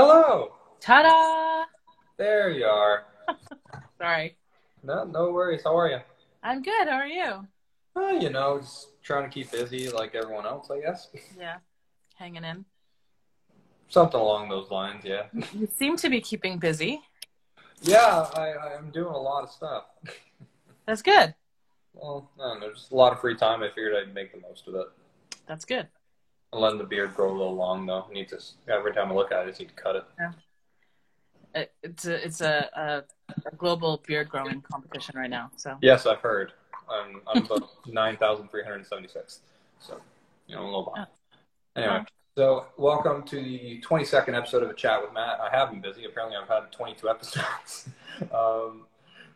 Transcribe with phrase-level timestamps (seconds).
[0.00, 0.52] Hello.
[0.80, 1.64] Ta-da!
[2.18, 3.06] There you are.
[3.98, 4.36] Sorry.
[4.84, 5.62] No, no worries.
[5.64, 5.98] How are you?
[6.40, 6.86] I'm good.
[6.86, 7.48] How are you?
[7.96, 11.08] Uh, you know, just trying to keep busy like everyone else, I guess.
[11.36, 11.56] Yeah.
[12.14, 12.64] Hanging in.
[13.88, 15.24] Something along those lines, yeah.
[15.52, 17.00] You seem to be keeping busy.
[17.82, 19.86] Yeah, I, I'm doing a lot of stuff.
[20.86, 21.34] That's good.
[21.92, 23.64] Well, I don't know, just a lot of free time.
[23.64, 24.86] I figured I'd make the most of it.
[25.48, 25.88] That's good.
[26.52, 28.06] I'm letting the beard grow a little long though.
[28.08, 30.04] I need to every time I look at it, I just need to cut it.
[31.54, 33.02] It- It's a it's a, a,
[33.46, 35.50] a global beard growing competition right now.
[35.56, 36.52] So Yes, I've heard.
[36.90, 39.40] I'm, I'm about nine thousand three hundred seventy-six.
[39.80, 40.00] So,
[40.46, 41.08] you know, a little behind.
[41.76, 42.04] Anyway,
[42.36, 45.38] so welcome to the 22nd episode of a chat with Matt.
[45.40, 46.04] I have been busy.
[46.06, 47.88] Apparently, I've had 22 episodes.
[48.34, 48.86] um,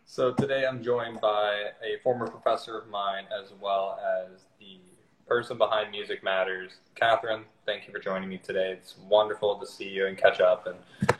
[0.05, 4.79] so today, I'm joined by a former professor of mine, as well as the
[5.27, 7.43] person behind Music Matters, Kathryn.
[7.65, 8.71] Thank you for joining me today.
[8.71, 11.17] It's wonderful to see you and catch up and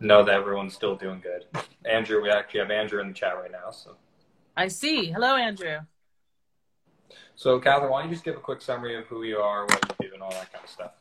[0.00, 1.44] know that everyone's still doing good.
[1.84, 3.70] Andrew, we actually have Andrew in the chat right now.
[3.70, 3.96] So,
[4.56, 5.06] I see.
[5.06, 5.78] Hello, Andrew.
[7.36, 9.94] so Kathryn, why don't you just give a quick summary of who you are, what
[10.00, 10.92] you do, and all that kind of stuff?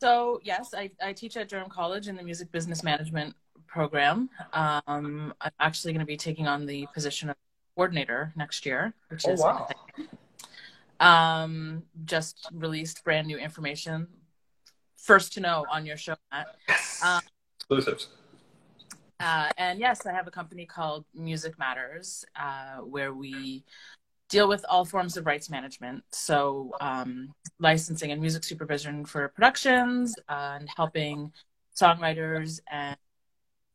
[0.00, 3.34] So yes, I, I teach at Durham College in the music business management
[3.66, 4.30] program.
[4.54, 7.36] Um, I'm actually going to be taking on the position of
[7.76, 9.68] coordinator next year, which Oh, is wow.
[11.00, 14.06] Um, just released brand new information.
[14.96, 16.46] First to know on your show, Matt.
[17.02, 17.22] Um,
[17.58, 18.08] Exclusives.
[19.18, 23.64] Uh, and yes, I have a company called Music Matters, uh, where we
[24.28, 26.04] deal with all forms of rights management.
[26.12, 31.32] So, um, licensing and music supervision for productions, uh, and helping
[31.76, 32.96] songwriters and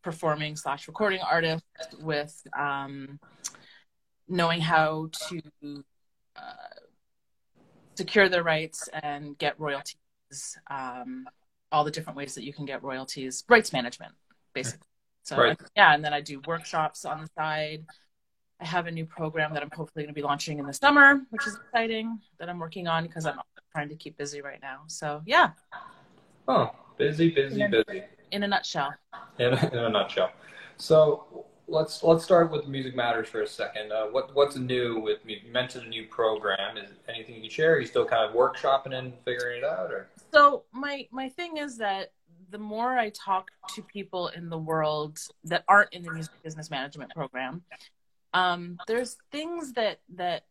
[0.02, 1.66] performing slash recording artists
[2.00, 3.20] with um,
[4.28, 5.42] knowing how to
[6.36, 6.42] uh,
[7.96, 9.96] secure their rights and get royalties.
[10.70, 11.28] Um,
[11.72, 14.14] all the different ways that you can get royalties, rights management,
[14.54, 14.88] basically.
[15.24, 15.58] So Right.
[15.76, 17.86] yeah, and then I do workshops on the side.
[18.62, 21.22] I have a new program that I'm hopefully going to be launching in the summer,
[21.32, 23.40] which is exciting that I'm working on because I'm
[23.72, 24.84] trying to keep busy right now.
[24.88, 25.50] So yeah,
[26.48, 27.68] Oh, busy, busy, Yeah.
[27.68, 28.04] busy.
[28.32, 28.94] in a nutshell.
[29.40, 30.32] In, in a nutshell.
[30.78, 33.92] So let's let's start with Music Matters for a second.
[33.92, 35.20] Uh, what what's new with?
[35.26, 36.78] You mentioned a new program.
[36.78, 37.76] Is anything you can share?
[37.76, 41.58] Are you still kind of workshopping and figuring it out, or So my my thing
[41.58, 42.12] is that
[42.52, 46.70] the more I talk to people in the world that aren't in the music business
[46.70, 47.64] management program,
[48.34, 50.44] um, there's things that that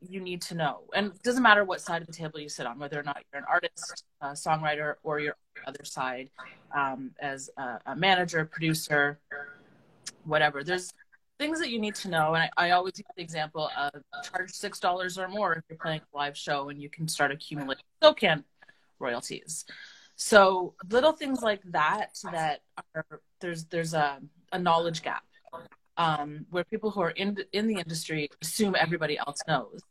[0.00, 2.66] you need to know, and it doesn't matter what side of the table you sit
[2.66, 6.28] on, whether or not you're an artist, a songwriter, or you're on the other side
[6.74, 9.20] um, as a, a manager, producer,
[10.24, 10.64] whatever.
[10.64, 10.92] There's
[11.38, 14.50] things that you need to know, and I, I always use the example of charge
[14.50, 17.84] six dollars or more if you're playing a live show, and you can start accumulating
[18.02, 18.44] SOCAN
[18.98, 19.64] royalties.
[20.16, 22.60] So little things like that that
[22.94, 24.20] are there's there's a,
[24.52, 25.24] a knowledge gap
[25.96, 29.82] um, where people who are in in the industry assume everybody else knows,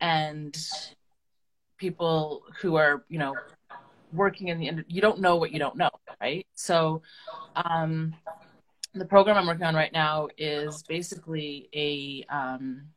[0.00, 0.56] and
[1.78, 3.34] people who are you know
[4.12, 5.90] working in the industry you don't know what you don't know,
[6.20, 6.46] right?
[6.54, 7.02] So
[7.56, 8.14] um,
[8.98, 12.88] the program I'm working on right now is basically a um,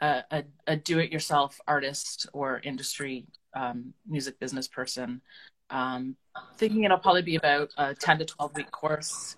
[0.00, 5.22] a, a, a do-it-yourself artist or industry um, music business person.
[5.70, 6.16] Um,
[6.58, 9.36] thinking it'll probably be about a 10 to 12 week course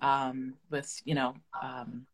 [0.00, 2.06] um, with, you know, um,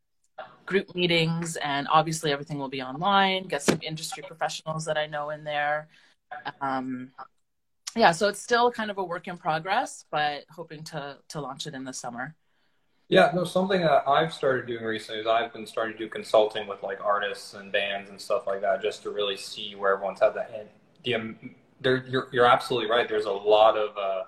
[0.66, 3.46] group meetings, and obviously everything will be online.
[3.46, 5.88] Get some industry professionals that I know in there.
[6.60, 7.12] Um,
[7.94, 11.66] yeah, so it's still kind of a work in progress, but hoping to to launch
[11.66, 12.34] it in the summer.
[13.12, 16.66] Yeah, no, something that I've started doing recently is I've been starting to do consulting
[16.66, 20.22] with like artists and bands and stuff like that, just to really see where everyone's
[20.22, 20.34] at.
[20.34, 20.66] That and
[21.04, 23.06] the um, there, you're you're absolutely right.
[23.06, 24.22] There's a lot of uh,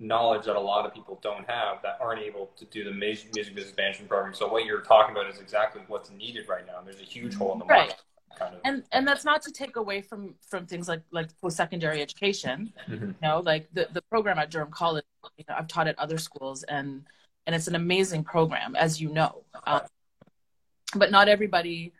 [0.00, 3.32] knowledge that a lot of people don't have that aren't able to do the music
[3.36, 4.34] music business management program.
[4.34, 6.78] So what you're talking about is exactly what's needed right now.
[6.78, 8.02] And there's a huge hole in the market.
[8.36, 8.60] Kind of.
[8.64, 12.72] And and that's not to take away from from things like like post secondary education.
[12.88, 13.00] Mhm.
[13.00, 15.04] You know, like the the program at Durham College,
[15.36, 17.04] you know, I've taught at other schools, and
[17.46, 19.44] and it's an amazing program, as you know.
[19.66, 19.82] Um,
[20.94, 21.92] but not everybody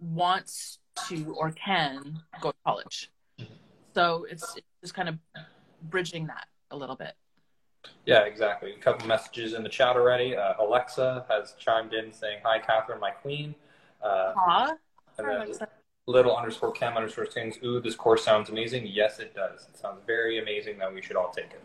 [0.00, 0.78] wants
[1.08, 3.10] to or can go to college.
[3.94, 5.18] So it's, it's just kind of
[5.84, 7.14] bridging that a little bit.
[8.04, 8.72] Yeah, exactly.
[8.72, 10.36] A couple messages in the chat already.
[10.36, 13.54] Uh, Alexa has chimed in saying, "Hi, Kathryn, my queen."
[14.02, 14.74] Uh, Aw.
[15.18, 15.68] and then
[16.06, 17.58] little underscore cam underscore things.
[17.64, 18.86] Ooh, this course sounds amazing.
[18.86, 19.66] Yes, it does.
[19.68, 21.62] It sounds very amazing that we should all take it.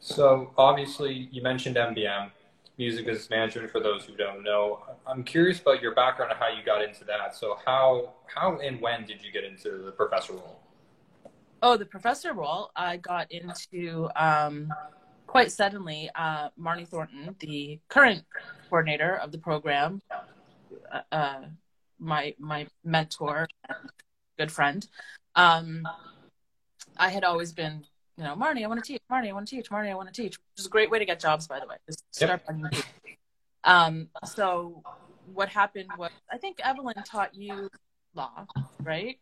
[0.00, 2.30] So obviously, you mentioned MBM,
[2.80, 3.70] music business management.
[3.70, 7.04] For those who don't know, I'm curious about your background and how you got into
[7.04, 7.36] that.
[7.36, 10.58] So how how and when did you get into the professor role?
[11.62, 14.72] Oh, the professor role, I got into um,
[15.26, 18.24] quite suddenly, uh, Marnie Thornton, the current
[18.70, 20.00] coordinator of the program,
[20.90, 21.40] uh, uh,
[21.98, 23.90] my my mentor and
[24.38, 24.88] good friend,
[25.36, 25.86] um,
[26.96, 27.84] I had always been,
[28.20, 29.00] you know, Marnie, I want to teach.
[29.10, 29.70] Marnie, I want to teach.
[29.70, 30.36] Marnie, I want to teach.
[30.36, 31.76] Which is a great way to get jobs, by the way.
[31.86, 32.84] Just start yep.
[33.64, 34.82] Um, so
[35.32, 37.70] what happened was, I think Evelyn taught you
[38.14, 38.46] law,
[38.82, 39.18] right?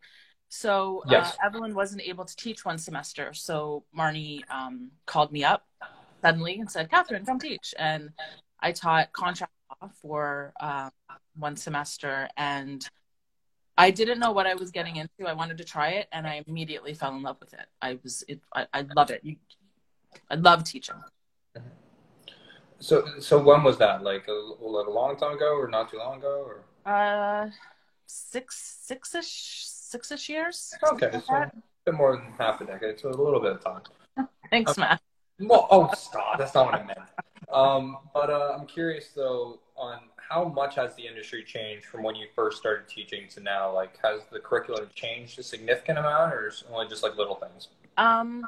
[0.48, 1.36] So uh, yes.
[1.40, 3.32] uh, Evelyn wasn't able to teach one semester.
[3.34, 5.64] So Marnie um, called me up
[6.20, 7.74] suddenly and said, Kathryn, come teach.
[7.78, 8.10] And
[8.58, 10.90] I taught contract law for uh,
[11.36, 12.28] one semester.
[12.36, 12.84] And
[13.78, 15.28] I didn't know what I was getting into.
[15.28, 17.66] I wanted to try it, and I immediately fell in love with it.
[17.80, 19.20] I was, it, I, I love it.
[19.22, 19.36] You,
[20.28, 20.96] I love teaching.
[22.80, 24.02] So, so when was that?
[24.02, 26.92] Like a, like a long time ago, or not too long ago, or?
[26.92, 27.50] Uh,
[28.06, 30.74] six, six-ish, six-ish years.
[30.92, 31.52] Okay, so a
[31.84, 32.98] bit more than half a decade.
[32.98, 33.82] So a little bit of time.
[34.50, 35.00] Thanks, um, Matt.
[35.38, 36.36] Well, oh, stop.
[36.36, 36.98] That's not what I meant.
[37.52, 42.14] Um, but uh, I'm curious though on how much has the industry changed from when
[42.14, 43.72] you first started teaching to now?
[43.72, 47.68] Like, has the curriculum changed a significant amount, or is only just like little things?
[47.96, 48.46] Um,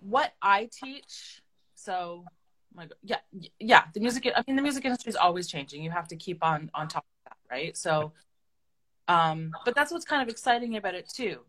[0.00, 1.42] what I teach,
[1.74, 2.24] so
[2.74, 3.18] my yeah,
[3.58, 4.28] yeah, the music.
[4.34, 5.82] I mean, the music industry is always changing.
[5.82, 7.76] You have to keep on on top of that, right?
[7.76, 8.12] So,
[9.08, 11.40] um, but that's what's kind of exciting about it too.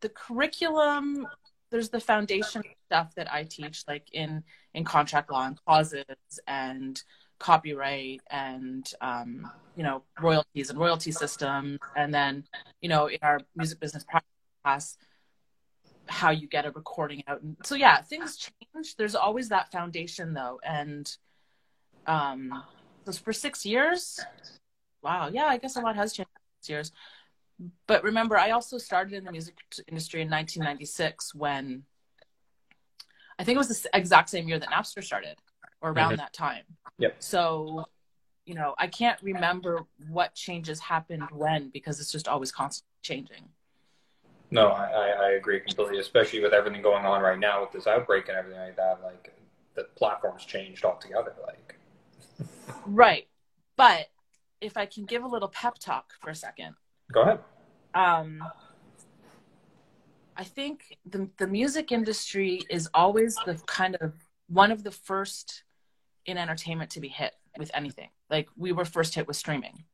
[0.00, 1.26] The curriculum
[1.70, 4.42] there's the foundation stuff that I teach, like in
[4.74, 6.04] in contract law and clauses
[6.46, 7.00] and
[7.40, 12.44] copyright and um, you know royalties and royalty systems, and then
[12.80, 14.04] you know in our music business
[14.64, 14.96] class,
[16.06, 17.42] how you get a recording out.
[17.42, 18.94] And so yeah, things change.
[18.96, 21.10] There's always that foundation though, and
[22.06, 22.62] um,
[23.04, 24.20] so for six years,
[25.02, 26.92] wow, yeah, I guess a lot has changed six years
[27.86, 29.54] but remember, I also started in the music
[29.88, 31.84] industry in 1996 when
[33.38, 35.36] I think it was the exact same year that Napster started,
[35.80, 36.18] or around mm-hmm.
[36.18, 36.64] that time.
[36.98, 37.16] Yep.
[37.18, 37.86] So,
[38.44, 43.48] you know, I can't remember what changes happened when because it's just always constantly changing.
[44.50, 48.28] No, I, I agree completely, especially with everything going on right now with this outbreak
[48.28, 48.98] and everything like that.
[49.02, 49.32] Like
[49.74, 51.34] the platforms changed altogether.
[51.46, 51.76] Like,
[52.86, 53.28] right.
[53.76, 54.08] But
[54.60, 56.74] if I can give a little pep talk for a second,
[57.12, 57.40] Go ahead.
[57.94, 58.42] Um,
[60.36, 64.14] I think the the music industry is always the kind of
[64.48, 65.64] one of the first
[66.26, 68.08] in entertainment to be hit with anything.
[68.28, 69.84] Like we were first hit with streaming.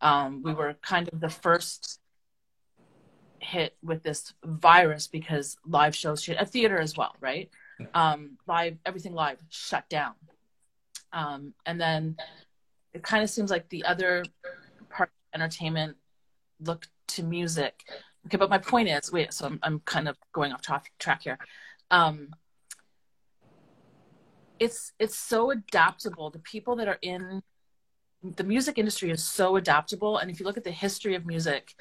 [0.00, 2.00] Um, we were kind of the first
[3.38, 7.50] hit with this virus because live shows, shit a theater as well, right?
[7.94, 10.14] Um, live, everything live shut down.
[11.12, 12.16] Um, and then
[12.92, 14.24] it kind of seems like the other
[14.90, 15.96] part of entertainment
[16.60, 17.84] look to music.
[18.26, 21.38] Okay, but my point is, wait, so I'm, I'm kind of going off track here.
[21.90, 22.30] Um,
[24.58, 26.30] it's it's so adaptable.
[26.30, 27.42] The people that are in
[28.22, 31.74] the music industry is so adaptable, and if you look at the history of music,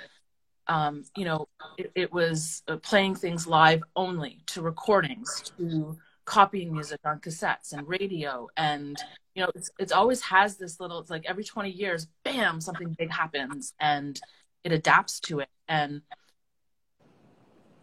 [0.68, 6.74] um, you know, it, it was uh, playing things live only to recordings to copying
[6.74, 8.48] music on cassettes and radio.
[8.57, 8.98] And
[9.36, 12.95] you know it's, it's always has this little it's like every 20 years bam something
[12.98, 14.19] big happens and
[14.63, 15.50] it adapts to it.
[15.68, 16.01] And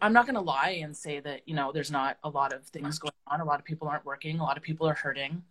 [0.03, 2.65] i'm not going to lie and say that you know there's not a lot of
[2.67, 3.39] things going on.
[3.39, 4.39] A lot of people aren't working.
[4.39, 5.41] A lot of people are hurting.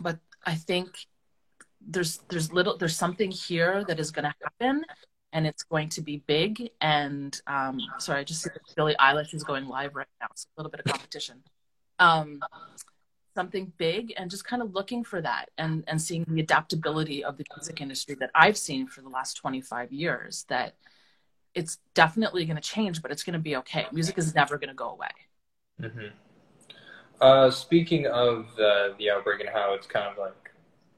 [0.00, 0.88] But i think
[1.94, 4.84] there's there's little there's something here that is going to happen
[5.32, 6.70] and it's going to be big.
[6.80, 10.28] And um sorry i just see that billie eilish is going live right now.
[10.34, 11.42] So a little bit of competition.
[11.98, 12.40] Um
[13.34, 17.38] something big and just kind of looking for that and and seeing the adaptability of
[17.38, 20.74] the music industry that I've seen for the last 25 years that
[21.54, 23.86] it's definitely going to change but it's going to be okay.
[23.92, 25.08] Music is never going to go away.
[25.80, 26.08] Mm-hmm.
[27.22, 30.34] uh, speaking of uh, the outbreak and how it's kind of like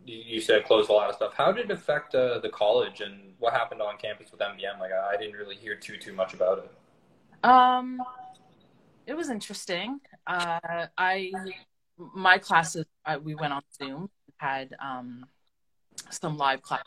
[0.04, 1.32] you said closed a lot of stuff.
[1.34, 4.90] How did it affect uh, the college and what happened on campus with mbm like
[4.92, 7.48] i didn't really hear too too much about it.
[7.48, 8.02] Um
[9.06, 10.00] it was interesting.
[10.26, 11.32] Uh, i
[12.14, 15.26] my classes, I, we went on Zoom, had um,
[16.10, 16.86] some live classes,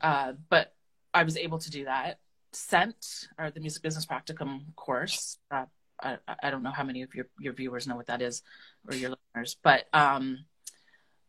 [0.00, 0.74] uh, but
[1.12, 2.18] I was able to do that.
[2.52, 5.66] Scent, or the Music Business Practicum course, uh,
[6.02, 8.42] I, I, don't know how many of your, your viewers know what that is,
[8.88, 10.44] or your listeners, but um,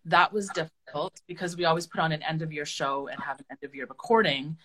[0.06, 3.40] that was difficult because we always put on an end of year show and have
[3.40, 4.58] an end of year recording.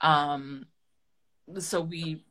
[0.00, 0.66] Um,
[1.58, 2.24] so we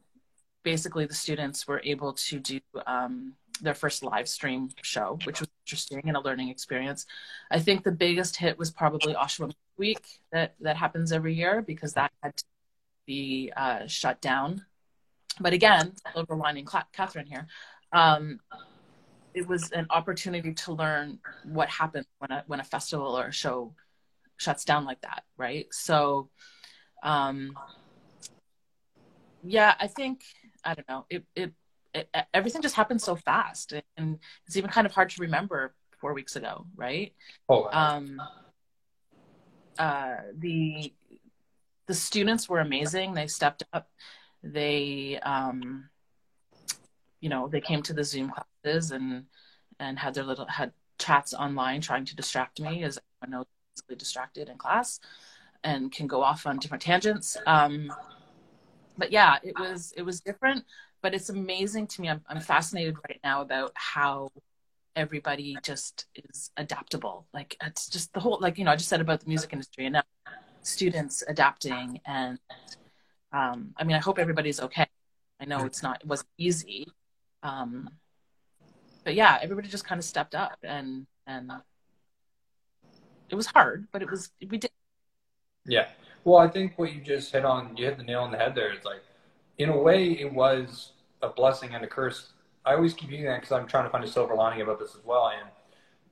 [0.64, 5.50] basically the students were able to do um, their first live stream show, which was
[5.66, 7.06] interesting and a learning experience.
[7.52, 11.94] I think the biggest hit was probably Oshawa Week that that happens every year because
[11.94, 12.44] that had to
[13.06, 14.66] be uh, shut down.
[15.40, 17.48] But again, silver lining, Kathryn here.
[17.92, 18.40] Um,
[19.34, 23.32] it was an opportunity to learn what happens when a when a festival or a
[23.32, 23.74] show
[24.38, 25.66] shuts down like that, right?
[25.72, 26.30] So,
[27.02, 27.58] um,
[29.44, 30.24] yeah, I think
[30.64, 31.06] I don't know.
[31.10, 31.54] It, it
[31.94, 36.14] it everything just happened so fast, and it's even kind of hard to remember four
[36.14, 37.14] weeks ago, right?
[37.50, 37.70] Oh.
[37.72, 38.22] Um,
[39.80, 40.94] uh, the
[41.88, 43.14] the students were amazing.
[43.14, 43.90] They stepped up.
[44.42, 45.90] They, um,
[47.20, 49.26] you know, they came to the Zoom classes and
[49.80, 53.46] and had their little had chats online, trying to distract me, as I know
[53.78, 55.00] easily distracted in class,
[55.64, 57.38] and can go off on different tangents.
[57.48, 57.92] Um,
[58.98, 60.64] but yeah, it was it was different,
[61.02, 62.10] but it's amazing to me.
[62.10, 64.30] I'm I'm fascinated right now about how
[64.96, 67.26] everybody just is adaptable.
[67.34, 69.86] Like it's just the whole like you know I just said about the music industry
[69.86, 70.04] and now
[70.64, 72.40] students adapting and
[73.32, 74.88] um, I mean I hope everybody's okay.
[75.40, 76.88] I know it's not it wasn't easy,
[77.42, 77.90] um,
[79.04, 81.52] but yeah, everybody just kind of stepped up and and
[83.30, 84.72] it was hard, but it was we did.
[85.66, 85.88] Yeah.
[86.24, 88.56] Well, I think what you just hit on, you hit the nail on the head
[88.56, 88.72] there.
[88.72, 89.02] It's like,
[89.58, 92.34] in a way, it was a blessing and a curse
[92.66, 94.96] I always keep using that because I'm trying to find a silver lining about this
[94.96, 95.30] as well.
[95.30, 95.50] And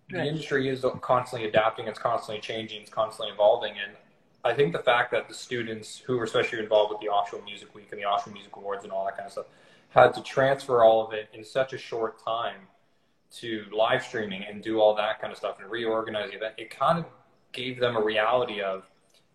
[0.10, 3.72] the industry is constantly adapting, it's constantly changing, it's constantly evolving.
[3.72, 3.96] And
[4.44, 7.74] I think the fact that the students who were especially involved with the Oshawa Music
[7.76, 9.46] Week and the Oshawa Music Awards and all that kind of stuff
[9.90, 12.62] had to transfer all of it in such a short time
[13.32, 16.56] to live streaming and do all that kind of stuff and reorganize the event.
[16.58, 17.06] It kind of
[17.52, 18.90] gave them a reality of,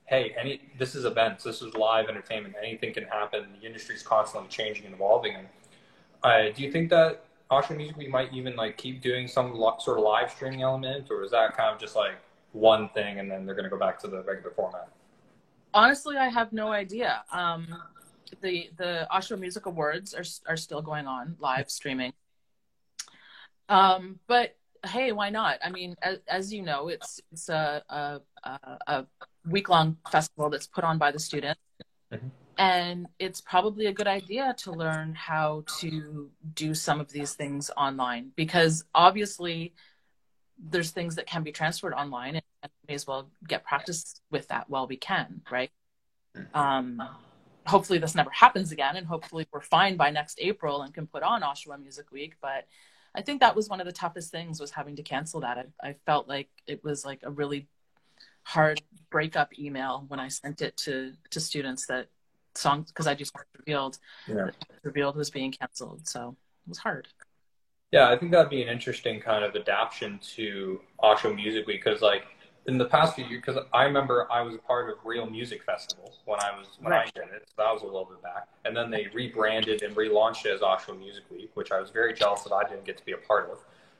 [0.06, 3.46] hey, any this is events, this is live entertainment, anything can happen.
[3.60, 5.36] The industry is constantly changing and evolving.
[5.36, 5.46] And
[6.24, 9.98] uh, do you think that Oshawa Music Week might even like keep doing some sort
[9.98, 12.16] of live streaming element, or is that kind of just like
[12.52, 14.88] one thing and then they're going to go back to the regular format?
[15.76, 17.22] Honestly, I have no idea.
[17.30, 17.66] Um,
[18.40, 22.12] the the Oshawa Music Awards are are still going on live streaming.
[23.68, 24.56] Um, but
[24.86, 25.58] hey, why not?
[25.62, 28.20] I mean, as, as you know, it's it's a a,
[28.86, 29.06] a
[29.48, 31.60] week long festival that's put on by the students.
[32.12, 32.28] Mm-hmm
[32.58, 37.70] and it's probably a good idea to learn how to do some of these things
[37.76, 39.74] online because obviously
[40.58, 42.44] there's things that can be transferred online and
[42.88, 45.70] may as well get practice with that while we can right
[46.54, 47.02] um,
[47.66, 51.22] hopefully this never happens again and hopefully we're fine by next april and can put
[51.22, 52.66] on oshawa music week but
[53.14, 55.88] i think that was one of the toughest things was having to cancel that i,
[55.88, 57.66] I felt like it was like a really
[58.44, 58.80] hard
[59.10, 62.08] breakup email when i sent it to to students that
[62.56, 64.50] songs because I just revealed yeah.
[64.82, 66.06] revealed was being canceled.
[66.08, 67.08] So it was hard.
[67.92, 72.02] Yeah, I think that'd be an interesting kind of adaptation to Oshawa Music Week because,
[72.02, 72.24] like,
[72.68, 75.62] in the past few years, because I remember I was a part of Real Music
[75.62, 77.10] Festival when I was when right.
[77.14, 77.48] I did it.
[77.48, 80.60] So that was a little bit back, and then they rebranded and relaunched it as
[80.60, 83.18] Oshawa Music Week, which I was very jealous that I didn't get to be a
[83.18, 83.58] part of.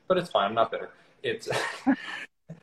[0.08, 0.48] But it's fine.
[0.48, 0.90] I'm not bitter.
[1.22, 1.46] It's.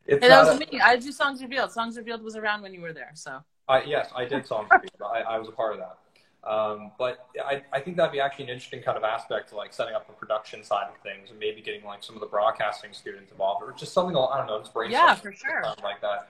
[0.05, 0.79] it's hey, that was a, me.
[0.81, 1.71] I do Songs Revealed.
[1.71, 3.39] Songs Revealed was around when you were there, so.
[3.67, 4.67] I, yes, I did songs.
[4.71, 5.97] I, I was a part of that.
[6.45, 9.71] Um, but I, I think that'd be actually an interesting kind of aspect to like
[9.73, 12.91] setting up the production side of things and maybe getting like some of the broadcasting
[12.91, 15.63] students involved or just something I don't know, just brainstorm yeah, for sure.
[15.81, 16.29] like that.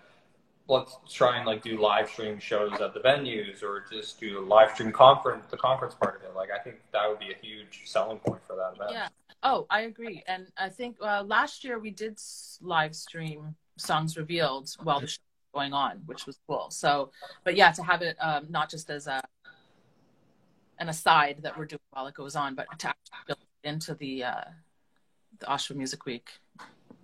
[0.68, 4.46] Let's try and like do live stream shows at the venues or just do a
[4.46, 6.36] live stream conference, the conference part of it.
[6.36, 8.92] Like I think that would be a huge selling point for that event.
[8.92, 9.08] Yeah.
[9.42, 10.24] Oh, I agree.
[10.28, 12.20] And I think uh, last year we did
[12.62, 16.68] live stream songs revealed while the show was going on, which was cool.
[16.70, 17.12] So,
[17.44, 19.22] but yeah, to have it um, not just as a
[20.84, 24.24] an aside that we're doing while it goes on, but to actually build into the
[24.24, 24.44] uh,
[25.40, 26.30] the Oshawa Music Week.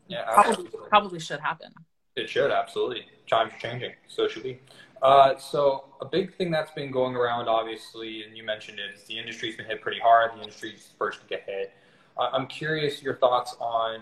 [0.07, 1.71] Yeah, probably, probably should happen.
[2.15, 3.05] It should absolutely.
[3.29, 4.59] Times are changing, so should we.
[5.01, 9.03] Uh, so a big thing that's been going around, obviously, and you mentioned it, is
[9.05, 10.31] the industry's been hit pretty hard.
[10.36, 11.71] The industry's first to get hit.
[12.17, 14.01] Uh, I'm curious your thoughts on.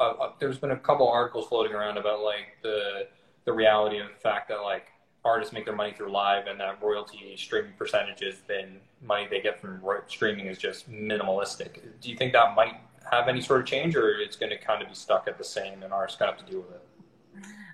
[0.00, 3.08] Uh, uh there's been a couple articles floating around about like the
[3.44, 4.86] the reality of the fact that like
[5.24, 9.60] artists make their money through live and that royalty streaming percentages then money they get
[9.60, 11.80] from streaming is just minimalistic.
[12.00, 14.82] Do you think that might have any sort of change or it's going to kind
[14.82, 16.84] of be stuck at the same and artists going to have to deal with it?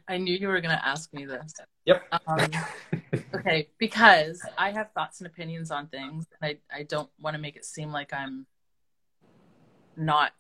[0.07, 1.55] I knew you were going to ask me this.
[1.87, 2.03] Yep.
[2.27, 2.51] Um,
[3.35, 7.41] okay, because I have thoughts and opinions on things, and I, I don't want to
[7.41, 8.47] make it seem like I'm
[9.97, 10.35] not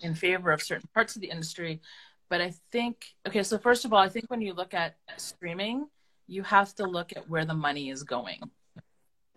[0.00, 1.80] in favor of certain parts of the industry.
[2.28, 5.86] But I think, okay, so first of all, I think when you look at streaming,
[6.26, 8.40] you have to look at where the money is going.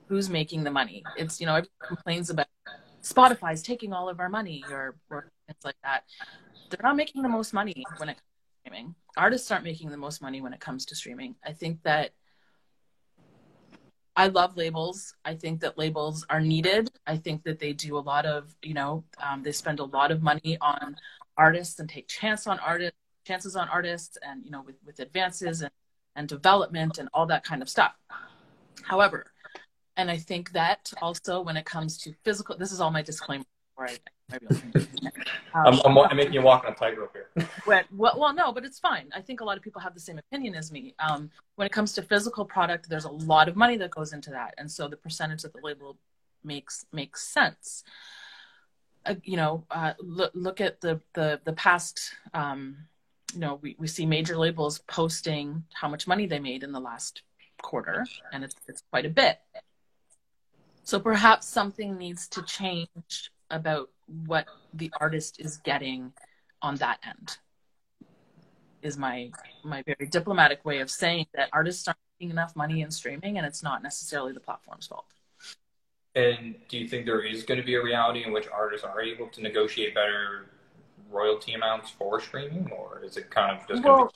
[0.08, 1.03] Who's making the money?
[1.17, 2.48] It's, you know, everyone complains about
[3.03, 6.03] Spotify's taking all of our money or, or things like that.
[6.70, 8.96] They're not making the most money when it comes to streaming.
[9.17, 11.36] Artists aren't making the most money when it comes to streaming.
[11.46, 12.12] I think that
[14.15, 15.13] I love labels.
[15.24, 16.89] I think that labels are needed.
[17.06, 20.12] I think that they do a lot of, you know, um, they spend a lot
[20.12, 20.96] of money on
[21.38, 25.62] artists and take chance on artists, chances on artists, and you know, with with advances
[25.62, 25.72] and
[26.17, 27.93] and development and all that kind of stuff.
[28.83, 29.27] However,
[29.95, 33.45] and I think that also when it comes to physical, this is all my disclaimer.
[33.77, 34.00] Right.
[35.55, 37.47] Um, I'm, I'm, making you walk on a tightrope here.
[37.65, 39.09] when, well, well, no, but it's fine.
[39.15, 40.93] I think a lot of people have the same opinion as me.
[41.00, 44.29] Um, when it comes to physical product, there's a lot of money that goes into
[44.31, 45.97] that, and so the percentage that the label
[46.43, 47.83] makes makes sense.
[49.05, 52.13] Uh, you know, uh, look look at the the the past.
[52.36, 52.77] Um,
[53.34, 56.79] you know, we, we see major labels posting how much money they made in the
[56.79, 57.22] last
[57.62, 59.39] quarter, and it's it's quite a bit.
[60.84, 63.89] So perhaps something needs to change about
[64.25, 66.13] what the artist is getting
[66.62, 67.38] on that end
[68.81, 69.31] is my
[69.63, 73.46] my very diplomatic way of saying that artists aren't making enough money in streaming and
[73.46, 75.05] it's not necessarily the platform's fault
[76.15, 79.01] and do you think there is going to be a reality in which artists are
[79.01, 80.46] able to negotiate better
[81.10, 84.08] royalty amounts for streaming or is it kind of just well,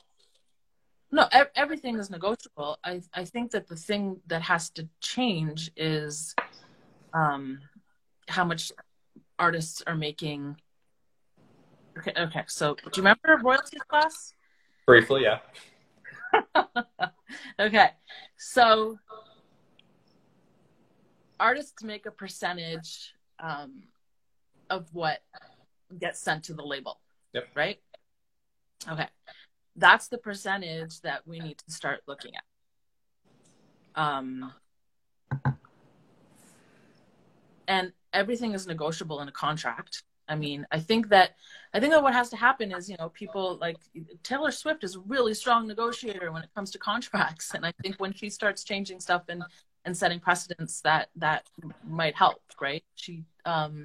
[1.11, 5.71] be- no everything is negotiable i i think that the thing that has to change
[5.75, 6.35] is
[7.13, 7.59] um
[8.27, 8.71] how much
[9.41, 10.55] artists are making.
[11.97, 12.43] Okay, okay.
[12.47, 14.33] So, do you remember royalties class?
[14.85, 15.39] Briefly, yeah.
[17.59, 17.89] okay,
[18.37, 18.97] so
[21.39, 23.83] artists make a percentage um,
[24.69, 25.19] of what
[25.99, 26.99] gets sent to the label.
[27.33, 27.47] Yep.
[27.55, 27.79] Right.
[28.89, 29.07] Okay,
[29.75, 32.43] that's the percentage that we need to start looking at.
[33.95, 34.53] Um,
[37.67, 40.03] and everything is negotiable in a contract.
[40.27, 41.35] I mean, I think that
[41.73, 43.77] I think that what has to happen is, you know, people like
[44.23, 47.95] Taylor Swift is a really strong negotiator when it comes to contracts, and I think
[47.97, 49.43] when she starts changing stuff and
[49.83, 51.47] and setting precedents, that that
[51.87, 52.83] might help, right?
[52.95, 53.83] She, um,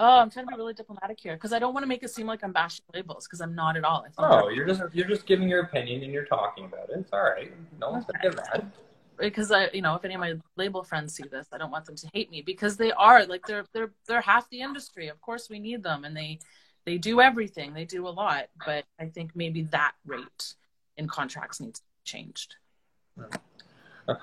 [0.00, 2.10] oh, I'm trying to be really diplomatic here because I don't want to make it
[2.10, 4.04] seem like I'm bashing labels because I'm not at all.
[4.18, 6.96] oh, you're just you're just giving your opinion and you're talking about it.
[6.98, 7.52] It's all right.
[7.78, 8.18] No one's okay.
[8.22, 8.72] gonna get mad
[9.20, 11.84] because I, you know, if any of my label friends see this, I don't want
[11.84, 15.08] them to hate me because they are like they're they're they're half the industry.
[15.08, 16.40] Of course, we need them, and they
[16.86, 17.74] they do everything.
[17.74, 20.54] They do a lot, but I think maybe that rate
[20.96, 22.56] in contracts needs to be changed.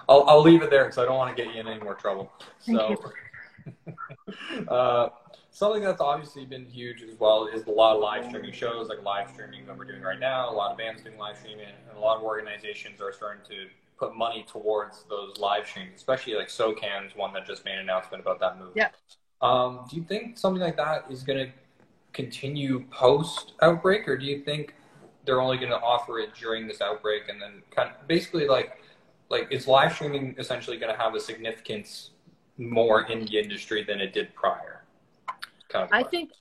[0.10, 1.96] I'll I'll leave it there because I don't want to get you in any more
[1.96, 2.32] trouble.
[2.60, 2.96] So.
[4.68, 5.10] uh,
[5.52, 9.04] something that's obviously been huge as well is a lot of live streaming shows, like
[9.04, 10.50] live streaming that we're doing right now.
[10.50, 13.68] A lot of bands doing live streaming, and a lot of organizations are starting to
[13.98, 18.22] put money towards those live streams, especially like SOCAN's one that just made an announcement
[18.22, 18.74] about that movie.
[18.76, 18.90] Yeah.
[19.42, 21.52] Um, do you think something like that is going to
[22.14, 24.76] continue post outbreak, or do you think
[25.26, 28.82] they're only going to offer it during this outbreak and then kind of basically like
[29.30, 32.12] like is live streaming essentially going to have a significance
[32.58, 34.84] more in the industry than it did prior?
[35.70, 36.32] Kind of I think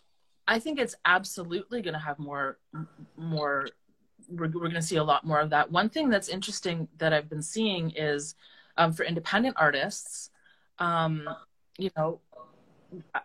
[0.48, 2.58] I think it's absolutely going to have more
[3.16, 3.68] more
[4.28, 5.70] we're, we're going to see a lot more of that.
[5.70, 8.34] One thing that's interesting that I've been seeing is
[8.76, 10.30] um, for independent artists,
[10.78, 11.28] um,
[11.78, 12.20] you know,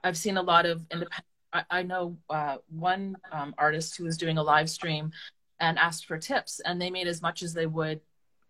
[0.03, 1.25] I've seen a lot of independent.
[1.53, 5.11] I, I know uh, one um, artist who was doing a live stream
[5.59, 8.01] and asked for tips, and they made as much as they would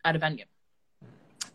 [0.05, 0.45] at a venue.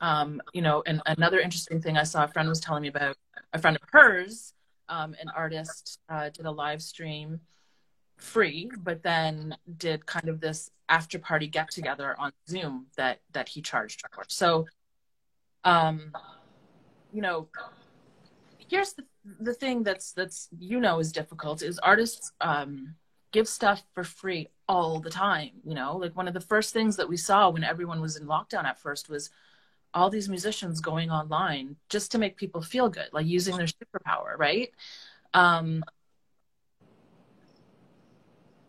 [0.00, 3.16] Um, you know, and another interesting thing I saw a friend was telling me about
[3.52, 4.52] a friend of hers,
[4.88, 7.40] um, an artist, uh, did a live stream
[8.16, 13.48] free, but then did kind of this after party get together on Zoom that that
[13.48, 14.24] he charged for.
[14.28, 14.66] So,
[15.64, 16.12] um,
[17.12, 17.48] you know,
[18.68, 19.04] here's the
[19.40, 22.94] the thing that's that's you know is difficult is artists um,
[23.32, 25.50] give stuff for free all the time.
[25.64, 28.26] You know, like one of the first things that we saw when everyone was in
[28.26, 29.30] lockdown at first was
[29.96, 34.36] all these musicians going online just to make people feel good, like using their superpower,
[34.36, 34.70] right?
[35.32, 35.82] Um,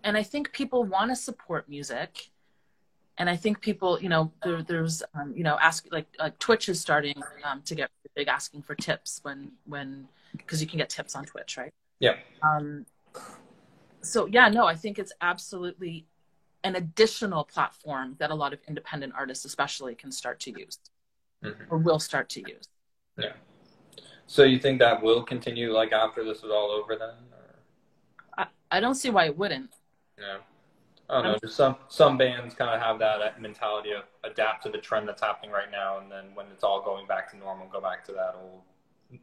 [0.05, 2.29] and I think people want to support music.
[3.17, 6.69] And I think people, you know, there, there's, um, you know, ask like, like Twitch
[6.69, 10.89] is starting um, to get big asking for tips when, when, because you can get
[10.89, 11.73] tips on Twitch, right?
[11.99, 12.15] Yeah.
[12.41, 12.85] Um,
[14.01, 16.05] so yeah, no, I think it's absolutely
[16.63, 20.79] an additional platform that a lot of independent artists, especially, can start to use
[21.43, 21.63] mm-hmm.
[21.69, 22.67] or will start to use.
[23.17, 23.33] Yeah.
[24.27, 27.15] So you think that will continue like after this is all over then?
[27.31, 27.55] Or?
[28.37, 28.47] I,
[28.77, 29.73] I don't see why it wouldn't.
[30.17, 30.37] Yeah.
[31.09, 31.37] I don't know.
[31.41, 35.21] Just some some bands kind of have that mentality of adapt to the trend that's
[35.21, 38.11] happening right now, and then when it's all going back to normal, go back to
[38.11, 38.61] that old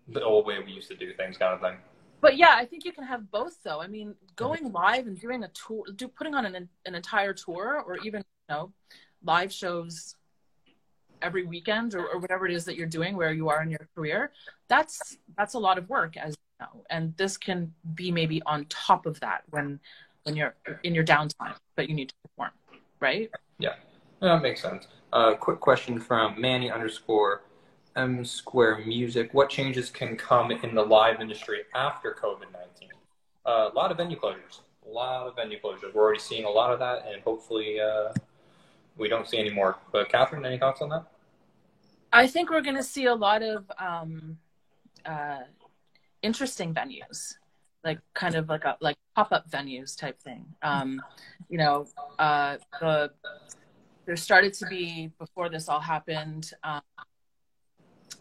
[0.08, 1.76] the old way we used to do things, kind of thing.
[2.22, 3.82] But yeah, I think you can have both, though.
[3.82, 7.84] I mean, going live and doing a tour, do putting on an an entire tour,
[7.86, 8.72] or even you know,
[9.22, 10.16] live shows
[11.24, 13.88] every weekend or, or whatever it is that you're doing where you are in your
[13.96, 14.30] career
[14.68, 16.84] that's that's a lot of work as you know.
[16.90, 19.80] And this can be maybe on top of that when
[20.24, 22.50] when you're in your downtime but you need to perform
[23.00, 23.30] right?
[23.58, 23.74] Yeah.
[24.20, 24.86] That makes sense.
[25.12, 27.42] Uh, quick question from manny underscore
[27.96, 29.34] m square music.
[29.34, 32.88] What changes can come in the live industry after covid-19
[33.46, 34.60] uh, a lot of venue closures.
[34.86, 35.92] A lot of venue closures.
[35.92, 38.12] We're already seeing a lot of that and hopefully uh,
[38.96, 39.76] we don't see any more.
[39.92, 41.04] But kathryn any thoughts on that
[42.14, 44.38] I think we're going to see a lot of um,
[45.04, 45.40] uh,
[46.22, 47.34] interesting venues,
[47.82, 50.46] like kind of like a like pop up venues type thing.
[50.62, 51.02] Um,
[51.48, 51.88] you know,
[52.20, 53.10] uh, the
[54.06, 56.52] there started to be before this all happened.
[56.62, 56.82] Um,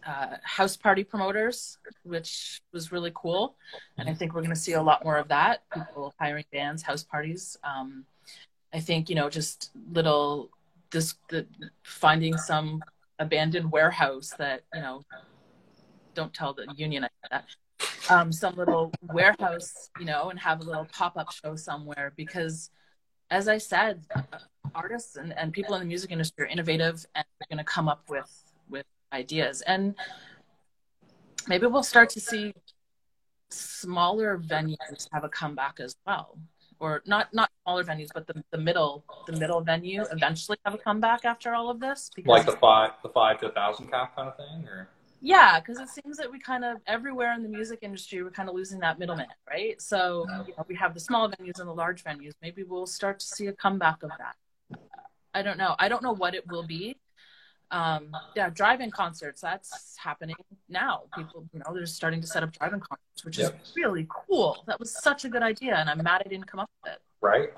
[0.04, 3.54] uh, house party promoters, which was really cool,
[3.96, 5.62] and I think we're going to see a lot more of that.
[5.72, 7.56] People hiring bands, house parties.
[7.62, 8.04] Um,
[8.72, 10.50] I think you know just little
[10.90, 11.46] this the
[11.84, 12.82] finding some
[13.18, 15.04] abandoned warehouse that you know
[16.14, 17.44] don't tell the union that.
[18.08, 22.70] Um, some little warehouse you know and have a little pop-up show somewhere because
[23.30, 24.04] as i said
[24.74, 27.88] artists and, and people in the music industry are innovative and they're going to come
[27.88, 28.30] up with
[28.68, 29.62] with ideas.
[29.62, 29.94] And
[31.46, 32.52] maybe we'll start to see
[33.50, 36.38] smaller venues have a comeback as well
[36.80, 40.78] or not not smaller venues, but the, the middle the middle venue eventually have a
[40.78, 42.10] comeback after all of this?
[42.14, 44.88] Because, like the five the five to a thousand cap kind of thing, or
[45.20, 48.48] yeah, because it seems that we kind of everywhere in the music industry we're kind
[48.48, 49.80] of losing that middleman, right?
[49.80, 52.32] So you know, we have the small venues and the large venues.
[52.42, 54.36] Maybe we'll start to see a comeback of that.
[55.32, 55.74] I don't know.
[55.78, 56.96] I don't know what it will be
[57.70, 59.40] um, yeah, drive-in concerts.
[59.40, 60.36] That's happening
[60.68, 61.02] now.
[61.16, 63.58] People, you know, they're starting to set up drive-in concerts, which yep.
[63.62, 64.62] is really cool.
[64.66, 67.00] That was such a good idea, and I'm mad I didn't come up with it.
[67.20, 67.50] Right.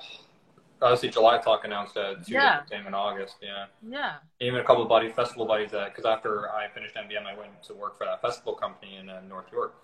[0.83, 2.63] Obviously, July Talk announced that two yeah.
[2.71, 3.37] came in August.
[3.41, 3.67] Yeah.
[3.87, 4.17] Yeah.
[4.41, 7.63] Even a couple of buddies, festival buddies, that because after I finished MBM, I went
[7.65, 9.75] to work for that festival company in uh, North York,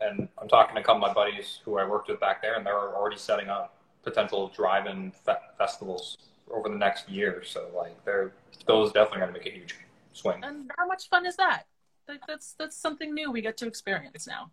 [0.00, 2.54] and I'm talking to a couple of my buddies who I worked with back there,
[2.56, 6.18] and they're already setting up potential drive-in fe- festivals
[6.52, 7.42] over the next year.
[7.44, 8.32] So like they're
[8.66, 9.74] those definitely going to make a huge
[10.12, 10.42] swing.
[10.42, 11.64] And how much fun is that?
[12.08, 14.50] Like that's that's something new we get to experience now.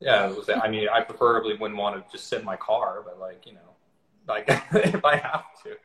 [0.00, 3.18] Yeah, was, I mean, I preferably wouldn't want to just sit in my car, but
[3.18, 3.60] like you know,
[4.28, 5.76] like if I have to.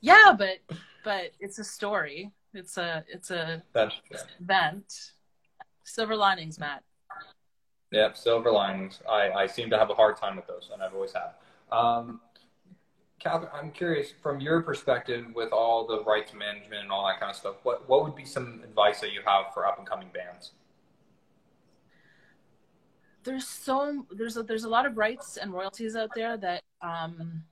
[0.00, 0.58] Yeah, but
[1.04, 2.32] but it's a story.
[2.54, 4.18] It's a it's a that's, yeah.
[4.40, 5.12] event.
[5.84, 6.82] Silver linings, Matt.
[7.92, 9.00] Yep, silver linings.
[9.10, 11.32] I, I seem to have a hard time with those, and I've always had.
[11.76, 12.20] Um,
[13.20, 17.30] Calvin, I'm curious from your perspective with all the rights management and all that kind
[17.30, 17.56] of stuff.
[17.62, 20.52] What what would be some advice that you have for up and coming bands?
[23.22, 27.42] There's so there's a, there's a lot of rights and royalties out there that um,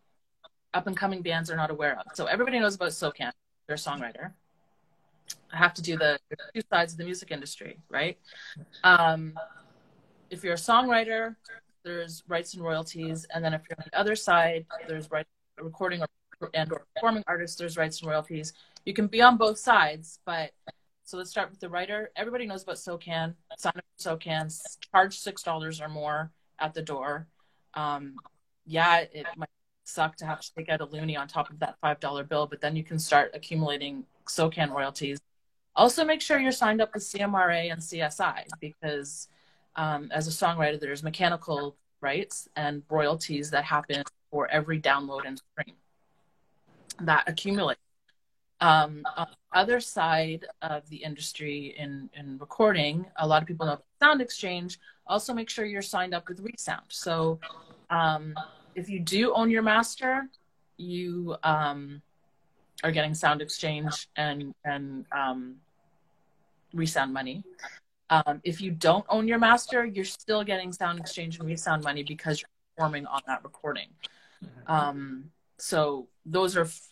[0.72, 2.06] up and coming bands are not aware of.
[2.14, 3.32] So everybody knows about SOCAN.
[3.66, 4.32] They're a songwriter.
[5.52, 6.18] I have to do the
[6.54, 8.16] two sides of the music industry, right?
[8.84, 9.34] Um,
[10.30, 11.36] if you're a songwriter,
[11.84, 15.28] there's rights and royalties, and then if you're on the other side, there's rights
[15.64, 18.52] recording or, and or performing artist, there's rights and royalties.
[18.84, 20.52] You can be on both sides, but
[21.04, 22.10] so let's start with the writer.
[22.16, 23.34] Everybody knows about SOCAN.
[23.56, 24.52] Sign up for SOCAN.
[24.92, 27.26] Charge six dollars or more at the door.
[27.74, 28.16] Um,
[28.66, 29.48] yeah, it might
[29.84, 32.46] suck to have to take out a loonie on top of that five dollar bill,
[32.46, 35.18] but then you can start accumulating SOCAN royalties.
[35.74, 39.28] Also, make sure you're signed up with CMRRA and CSI because
[39.76, 45.40] um, as a songwriter, there's mechanical rights and royalties that happen for every download and
[45.52, 45.76] stream
[47.00, 47.78] that accumulate.
[48.60, 53.66] Um, on the other side of the industry in, in recording, a lot of people
[53.66, 54.80] know Sound Exchange.
[55.06, 56.82] Also, make sure you're signed up with Resound.
[56.88, 57.38] So,
[57.90, 58.34] um,
[58.74, 60.28] if you do own your master,
[60.76, 62.02] you um,
[62.82, 65.56] are getting Sound Exchange and and um,
[66.74, 67.44] Resound money.
[68.10, 72.02] Um, if you don't own your master, you're still getting Sound Exchange and Resound money
[72.02, 73.88] because you're performing on that recording.
[74.44, 74.72] Mm-hmm.
[74.72, 75.24] Um,
[75.58, 76.88] so those are f-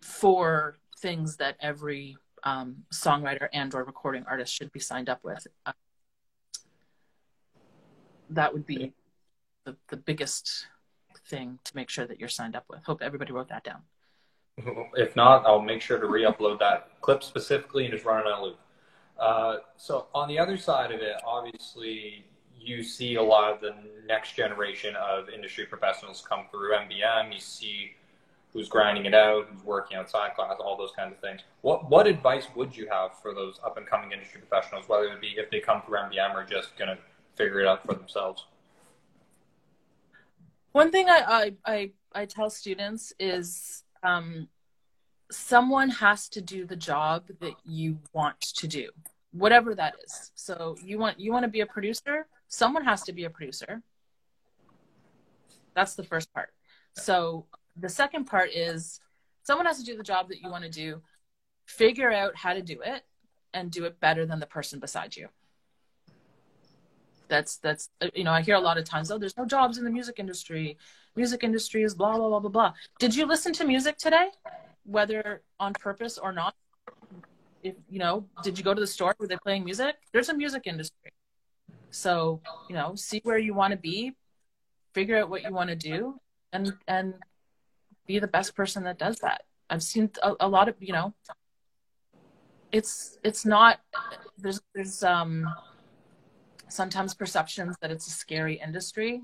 [0.00, 5.46] four things that every um, songwriter and or recording artist should be signed up with.
[5.66, 5.72] Uh,
[8.30, 8.92] that would be
[9.64, 10.66] the, the biggest
[11.28, 12.84] thing to make sure that you're signed up with.
[12.84, 13.82] Hope everybody wrote that down.
[14.96, 18.38] If not, I'll make sure to re-upload that clip specifically and just run it on
[18.38, 18.58] a loop.
[19.18, 22.24] Uh, so on the other side of it, obviously
[22.64, 23.74] you see a lot of the
[24.06, 27.32] next generation of industry professionals come through MBM.
[27.32, 27.92] You see
[28.52, 31.40] who's grinding it out, who's working outside class, all those kinds of things.
[31.62, 35.20] What what advice would you have for those up and coming industry professionals, whether it
[35.20, 36.98] be if they come through MBM or just gonna
[37.34, 38.46] figure it out for themselves?
[40.72, 44.48] One thing I I I, I tell students is um,
[45.30, 48.90] someone has to do the job that you want to do
[49.32, 53.12] whatever that is so you want you want to be a producer someone has to
[53.12, 53.82] be a producer.
[55.74, 56.50] That's the first part.
[56.94, 59.00] So the second part is
[59.42, 61.02] someone has to do the job that you want to do
[61.66, 63.02] figure out how to do it
[63.52, 65.28] and do it better than the person beside you.
[67.28, 69.84] That's that's you know i hear a lot of times oh there's no jobs in
[69.84, 70.76] the music industry.
[71.16, 72.72] Music industry is blah blah blah blah blah.
[72.98, 74.28] Did you listen to music today
[74.84, 76.54] whether on purpose or not?
[77.62, 79.16] If you know did you go to the store?
[79.18, 79.96] Were they playing music?
[80.12, 81.13] There's a music industry
[81.94, 84.12] so you know see where you want to be
[84.94, 86.18] figure out what you want to do
[86.52, 87.14] and and
[88.06, 89.42] be the best person that does that.
[89.70, 91.14] I've seen a, a lot of you know
[92.72, 93.80] it's it's not
[94.38, 95.46] there's there's um
[96.68, 99.22] sometimes perceptions that it's a scary industry.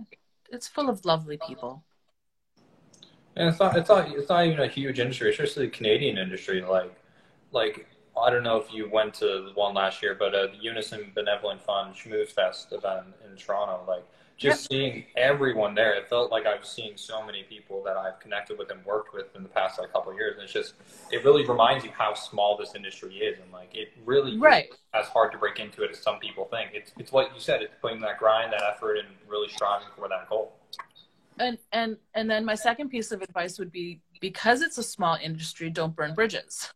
[0.50, 1.85] It's full of lovely people.
[3.37, 6.62] And it's not it's not it's not even a huge industry especially the canadian industry
[6.62, 6.92] like
[7.52, 7.87] like
[8.20, 11.62] I don't know if you went to one last year, but uh, the Unison Benevolent
[11.62, 14.04] Fund Schmooze Fest event in Toronto, like
[14.40, 18.18] just seeing everyone there, it felt like I was seeing so many people that I've
[18.20, 20.37] connected with and worked with in the past like couple of years.
[20.37, 20.74] And it's just,
[21.12, 24.70] it really reminds you how small this industry is, and like it really right.
[24.94, 26.70] as hard to break into it as some people think.
[26.72, 27.61] It's it's what you said.
[27.61, 30.52] It's putting that grind, that effort, and really striving for that goal.
[31.38, 35.18] And and and then my second piece of advice would be because it's a small
[35.22, 36.72] industry, don't burn bridges.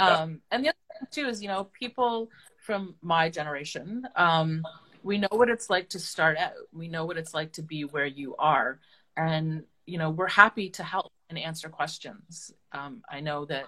[0.00, 4.64] Um, and the other thing too is, you know, people from my generation, um,
[5.02, 6.52] we know what it's like to start out.
[6.72, 8.80] We know what it's like to be where you are,
[9.16, 12.52] and you know, we're happy to help and answer questions.
[12.72, 13.66] Um, I know that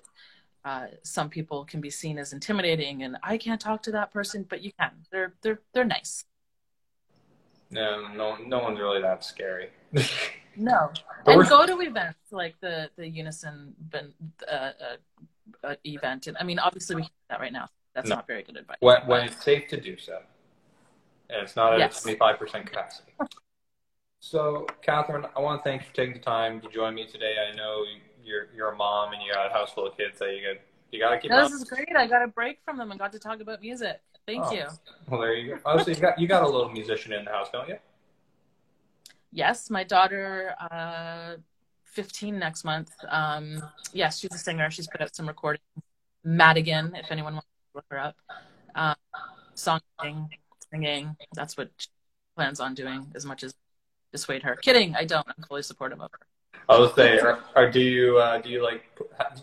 [0.64, 4.46] uh, some people can be seen as intimidating, and I can't talk to that person,
[4.48, 4.90] but you can.
[5.10, 6.24] They're they're they're nice.
[7.70, 9.70] No, no, no one's really that scary.
[10.56, 10.92] no,
[11.26, 13.98] and go to events like the the Unison uh,
[14.48, 14.96] uh, uh,
[15.85, 16.26] event.
[16.26, 17.68] And I mean, obviously, we can't do that right now.
[17.94, 18.16] That's no.
[18.16, 18.78] not very good advice.
[18.81, 20.20] When, when it's safe to do so,
[21.28, 22.05] and it's not at yes.
[22.05, 23.12] 25% capacity.
[24.20, 27.35] So, Kathryn, I want to thank you for taking the time to join me today.
[27.50, 27.83] I know
[28.24, 30.61] you're you're a mom and you got a house full of kids that you got
[30.92, 31.31] you got to keep.
[31.31, 31.88] this is great.
[31.96, 34.00] I got a break from them and got to talk about music.
[34.26, 34.52] Thank oh.
[34.52, 34.64] you.
[35.09, 35.61] Well, there you go.
[35.64, 37.78] Obviously, you got you got a little musician in the house, don't you?
[39.33, 41.37] Yes, my daughter uh,
[41.92, 42.90] 15 next month.
[43.09, 44.70] Um, yes, she's a singer.
[44.70, 45.62] She's put out some recordings.
[46.24, 48.16] Madigan, if anyone wants to look her up.
[48.74, 48.94] Um,
[49.55, 50.28] songwriting,
[50.70, 51.16] singing.
[51.35, 51.88] That's what she
[52.37, 53.55] plans on doing as much as
[54.12, 54.57] dissuade her.
[54.57, 55.26] Kidding, I don't.
[55.26, 56.26] I'm fully supportive of her.
[56.68, 58.85] I was say, or, or, do you uh, do you like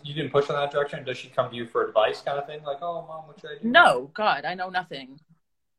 [0.02, 1.04] you didn't push in that direction?
[1.04, 2.62] Does she come to you for advice, kind of thing?
[2.64, 3.68] Like, oh, mom, what should I do?
[3.68, 5.20] No, God, I know nothing.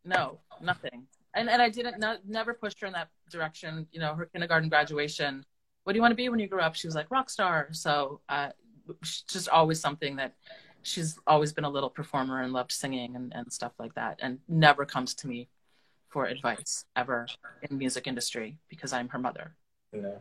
[0.05, 1.07] No, nothing.
[1.33, 3.87] And and I didn't no, never pushed her in that direction.
[3.91, 5.43] You know, her kindergarten graduation
[5.83, 6.75] what do you want to be when you grow up?
[6.75, 7.69] She was like rock star.
[7.71, 8.49] So uh,
[9.27, 10.35] just always something that
[10.83, 14.39] she's always been a little performer and loved singing and, and stuff like that, and
[14.47, 15.47] never comes to me
[16.09, 17.27] for advice ever
[17.61, 19.55] in music industry because I'm her mother.
[19.93, 20.15] Yeah.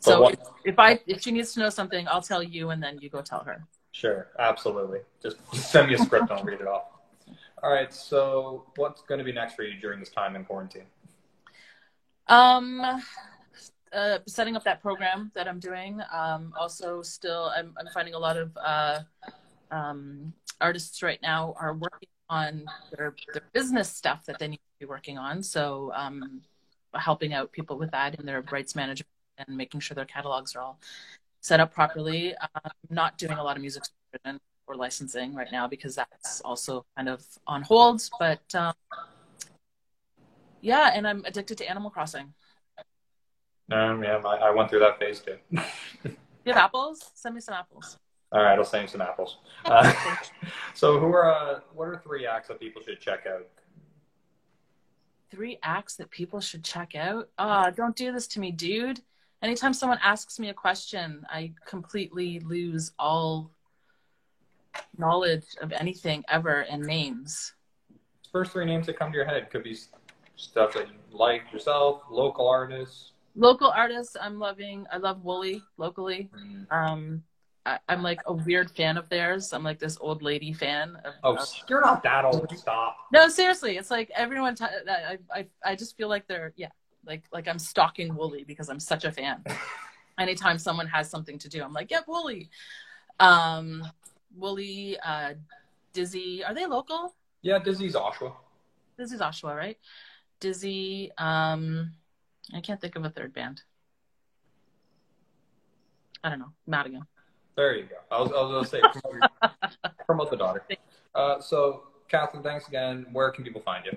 [0.00, 2.98] So if, if I if she needs to know something, I'll tell you, and then
[3.00, 3.64] you go tell her.
[3.92, 5.00] Sure, absolutely.
[5.22, 6.84] Just send me a script I'll read it off.
[7.62, 7.92] All right.
[7.92, 10.86] So, what's going to be next for you during this time in quarantine?
[12.26, 12.82] Um,
[13.92, 16.00] uh, setting up that program that I'm doing.
[16.12, 19.00] Um, also, still, I'm, I'm finding a lot of uh,
[19.70, 22.64] um, artists right now are working on
[22.96, 25.42] their, their business stuff that they need to be working on.
[25.42, 26.40] So, um,
[26.94, 30.60] helping out people with that in their rights management and making sure their catalogs are
[30.60, 30.78] all
[31.40, 32.34] set up properly.
[32.54, 33.82] I'm not doing a lot of music
[34.66, 38.08] or licensing right now because that's also kind of on hold.
[38.18, 38.74] But um,
[40.60, 42.32] yeah, and I'm addicted to Animal Crossing.
[43.72, 45.38] Um, yeah, I, I went through that phase too.
[45.50, 47.10] you have apples?
[47.14, 47.98] Send me some apples.
[48.32, 49.38] All right, I'll send you some apples.
[49.64, 49.92] Uh,
[50.74, 53.46] so, who are uh, what are three acts that people should check out?
[55.30, 57.28] Three acts that people should check out.
[57.38, 59.00] Ah, oh, don't do this to me, dude.
[59.40, 63.52] Anytime someone asks me a question, I completely lose all
[64.98, 67.52] knowledge of anything ever and names.
[68.32, 69.76] First three names that come to your head could be
[70.34, 74.86] stuff that you like yourself, local artists, local artists i'm loving.
[74.92, 76.30] I love woolly locally.
[76.70, 77.22] Um
[77.64, 79.52] I, am like a weird fan of theirs.
[79.52, 82.50] I'm like this old lady fan of, oh of, you're not that old.
[82.56, 82.96] Stop.
[83.12, 83.76] No seriously.
[83.76, 86.68] It's like everyone t- I, I i just feel like they're yeah
[87.06, 89.44] like like i'm stalking woolly because i'm such a fan.
[90.18, 92.50] Anytime someone has something to do i'm like yeah, woolly
[93.20, 93.82] um
[94.36, 95.34] woolly uh
[95.92, 97.14] dizzy are they local?
[97.42, 98.34] Yeah dizzy's oshawa.
[98.98, 99.78] Dizzy's oshawa right?
[100.40, 101.92] Dizzy um
[102.54, 103.62] I can't think of a third band.
[106.24, 106.52] I don't know.
[106.66, 107.02] Madigan.
[107.56, 107.96] There you go.
[108.10, 110.64] I was, I was going to say, promote, your, promote the daughter.
[111.14, 113.06] Uh, so, Kathryn, thanks again.
[113.12, 113.96] Where can people find you?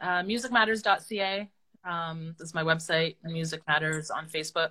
[0.00, 1.48] Uh, musicmatters.ca.
[1.84, 3.16] Um, this is my website.
[3.24, 4.70] Music Matters on Facebook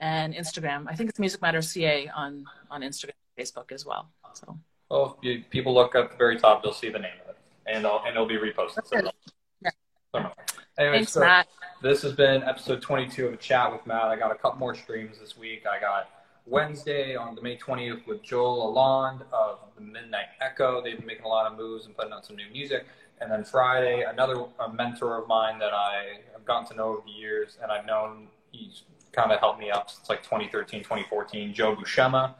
[0.00, 0.86] and Instagram.
[0.88, 4.10] I think it's Music Matters CA on on Instagram, Facebook as well.
[4.34, 4.58] So.
[4.90, 7.86] Well, you, people look at the very top, they'll see the name of it, and
[7.86, 8.86] I'll, and it'll be reposted.
[8.86, 9.10] So
[10.14, 10.30] yeah.
[10.78, 11.48] Anyway, Thanks, so Matt.
[11.80, 14.04] this has been episode 22 of a chat with Matt.
[14.04, 15.64] I got a couple more streams this week.
[15.66, 16.10] I got
[16.44, 20.82] Wednesday on the May 20th with Joel Alond of the Midnight Echo.
[20.82, 22.84] They've been making a lot of moves and putting out some new music.
[23.22, 27.02] And then Friday, another a mentor of mine that I have gotten to know over
[27.06, 31.54] the years, and I've known he's kind of helped me up since like 2013, 2014.
[31.54, 32.34] Joe Buscema,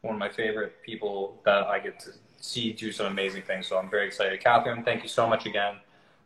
[0.00, 3.66] one of my favorite people that I get to see do some amazing things.
[3.66, 4.40] So I'm very excited.
[4.40, 5.74] Kathryn, thank you so much again.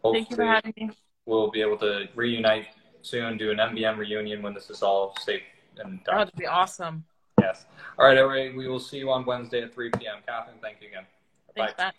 [0.02, 0.90] Hopefully, thank you for having me.
[1.26, 2.68] We'll be able to reunite
[3.02, 5.42] soon, do an MBM reunion when this is all safe
[5.78, 6.14] and oh, done.
[6.14, 7.04] Oh, that'd be awesome.
[7.40, 7.66] Yes.
[7.98, 8.56] All right, everybody.
[8.56, 10.16] We will see you on Wednesday at 3 p.m.
[10.26, 11.04] Kathryn, thank you again.
[11.54, 11.84] Thanks, Bye.
[11.84, 11.94] Matt.